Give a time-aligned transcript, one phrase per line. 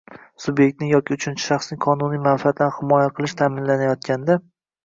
[0.43, 4.41] subyektning yoki uchinchi shaxsning qonuniy manfaatlarini himoya qilish ta’minlanayotganda;